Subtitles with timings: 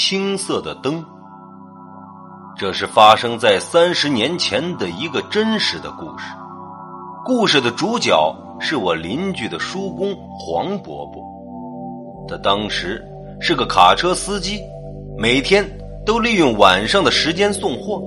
[0.00, 1.04] 青色的灯。
[2.56, 6.32] 这是发生在三十年前的一个真实的故事。
[7.24, 8.16] 故事的主角
[8.60, 11.20] 是我邻居的叔公黄伯伯，
[12.28, 13.04] 他当时
[13.40, 14.60] 是个卡车司机，
[15.18, 15.68] 每天
[16.06, 18.00] 都利用晚上的时间送货。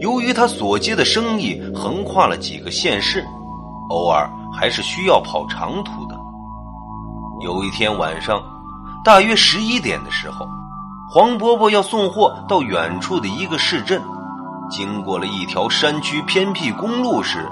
[0.00, 3.22] 由于他所接的生意横跨了几个县市，
[3.90, 6.18] 偶尔还是需要跑长途的。
[7.42, 8.42] 有一天晚上，
[9.04, 10.48] 大约十一点的时候。
[11.14, 14.00] 黄伯伯要送货到远处的一个市镇，
[14.70, 17.46] 经过了一条山区偏僻公路时，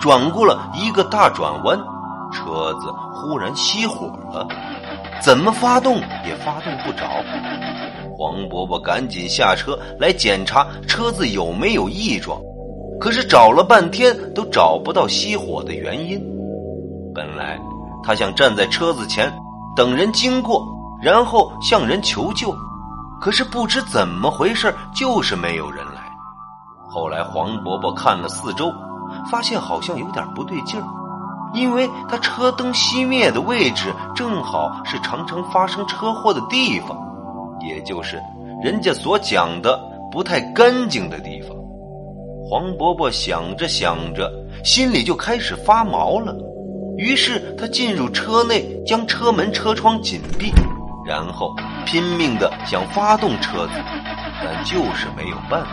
[0.00, 1.78] 转过了一个大转弯，
[2.32, 4.44] 车子忽然熄火了，
[5.22, 7.06] 怎么发动也发动不着。
[8.18, 12.36] 黄伯伯赶紧下车来检查车子有没有异状，
[12.98, 16.20] 可是找了半天都找不到熄火的原因。
[17.14, 17.56] 本来
[18.02, 19.32] 他想站在车子前
[19.76, 20.66] 等人经过，
[21.00, 22.52] 然后向人求救。
[23.20, 26.02] 可是不知怎么回事，就是没有人来。
[26.88, 28.72] 后来黄伯伯看了四周，
[29.30, 30.86] 发现好像有点不对劲儿，
[31.54, 36.96] 因为他车灯熄灭的位置正好是常常发生车祸的地方，
[37.60, 38.20] 也就是
[38.62, 39.78] 人家所讲的
[40.10, 41.50] 不太干净的地方。
[42.48, 44.30] 黄伯伯想着想着，
[44.64, 46.34] 心里就开始发毛了。
[46.96, 50.52] 于是他进入车内，将车门、车窗紧闭。
[51.06, 51.54] 然后
[51.84, 53.72] 拼命的想发动车子，
[54.42, 55.68] 但就是没有办法。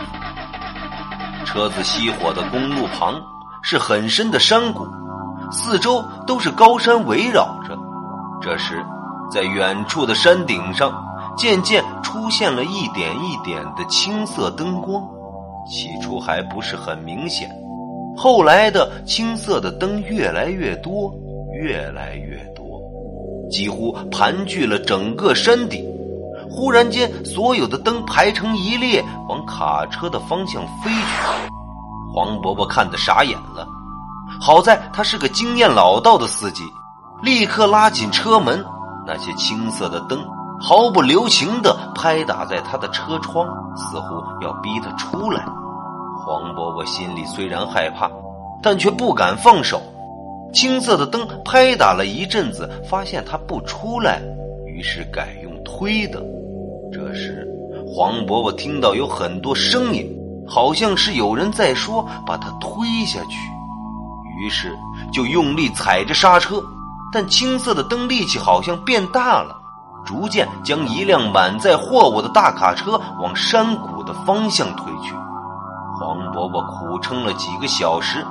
[1.44, 3.20] 车子熄火的公路旁
[3.60, 4.86] 是很深的山谷，
[5.50, 7.76] 四周都是高山围绕着。
[8.40, 8.84] 这时，
[9.30, 11.04] 在远处的山顶上，
[11.36, 15.02] 渐渐出现了一点一点的青色灯光。
[15.66, 17.50] 起初还不是很明显，
[18.16, 21.12] 后来的青色的灯越来越多，
[21.54, 22.63] 越来越多。
[23.50, 25.84] 几乎盘踞了整个山顶。
[26.50, 31.52] 忽然间，所有的灯排成一列，往卡车的方向飞去。
[32.14, 33.66] 黄伯伯看得傻眼了。
[34.40, 36.62] 好在他是个经验老道的司机，
[37.22, 38.64] 立刻拉紧车门。
[39.06, 40.18] 那些青色的灯
[40.60, 43.46] 毫不留情的拍打在他的车窗，
[43.76, 45.44] 似乎要逼他出来。
[46.24, 48.08] 黄伯伯心里虽然害怕，
[48.62, 49.82] 但却不敢放手。
[50.52, 54.22] 青色的灯拍打了一阵子，发现他不出来，
[54.66, 56.22] 于是改用推的。
[56.92, 57.46] 这时，
[57.86, 60.06] 黄伯伯听到有很多声音，
[60.46, 63.36] 好像是有人在说“把他推下去”，
[64.38, 64.72] 于是
[65.12, 66.62] 就用力踩着刹车。
[67.12, 69.56] 但青色的灯力气好像变大了，
[70.04, 75.14] 逐渐将一辆满载货物的大卡车往山谷的方向推去。
[75.98, 78.24] 黄伯伯苦撑了几个小时。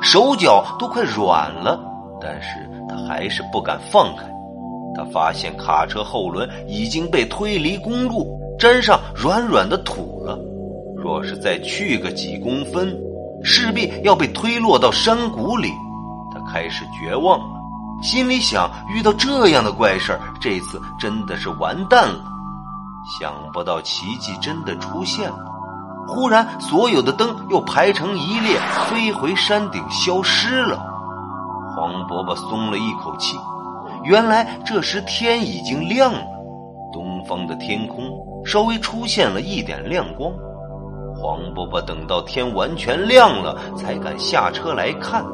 [0.00, 1.78] 手脚都快软了，
[2.20, 2.48] 但是
[2.88, 4.24] 他还是不敢放开。
[4.96, 10.38] 他发现卡车后轮已经被推离公路，沾上软软的土了。
[10.96, 12.96] 若是再去个几公分，
[13.44, 15.70] 势必要被推落到山谷里。
[16.32, 17.60] 他开始绝望了，
[18.02, 22.24] 心里想：遇到这样的怪事这次真的是完蛋了。
[23.20, 25.38] 想不到奇迹真的出现了。
[26.08, 28.58] 忽然，所有的灯又排成一列，
[28.88, 30.82] 飞回山顶，消失了。
[31.76, 33.36] 黄伯伯松了一口气，
[34.04, 36.20] 原来这时天已经亮了，
[36.92, 38.04] 东方的天空
[38.44, 40.32] 稍微出现了一点亮光。
[41.14, 45.24] 黄伯伯等到天完全亮了，才敢下车来看。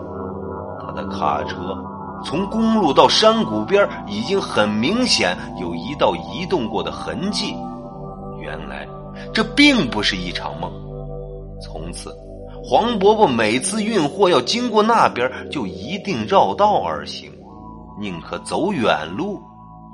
[0.84, 1.56] 他的卡车
[2.24, 7.54] 从公路到山谷边，已经很明显有一道移动过的痕迹。
[8.40, 8.86] 原来。
[9.34, 10.70] 这并不是一场梦。
[11.60, 12.14] 从此，
[12.62, 17.30] 黄伯伯每次运货要经过那边，就一定绕道而行，
[18.00, 19.42] 宁可走远路，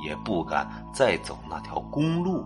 [0.06, 2.44] 也不敢再走那条公路。